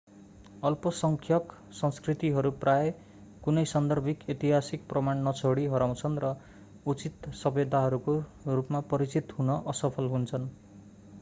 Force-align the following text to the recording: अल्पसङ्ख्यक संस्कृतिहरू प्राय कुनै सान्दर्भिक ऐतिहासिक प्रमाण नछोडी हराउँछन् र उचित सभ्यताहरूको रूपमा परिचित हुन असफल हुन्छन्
अल्पसङ्ख्यक 0.67 1.51
संस्कृतिहरू 1.79 2.51
प्राय 2.61 2.87
कुनै 3.43 3.63
सान्दर्भिक 3.71 4.23
ऐतिहासिक 4.29 4.87
प्रमाण 4.93 5.21
नछोडी 5.27 5.65
हराउँछन् 5.73 6.17
र 6.23 6.31
उचित 6.85 7.29
सभ्यताहरूको 7.41 8.15
रूपमा 8.51 8.81
परिचित 8.87 9.37
हुन 9.37 9.53
असफल 9.67 10.09
हुन्छन् 10.15 10.49